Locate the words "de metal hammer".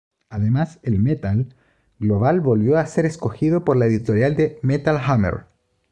4.35-5.45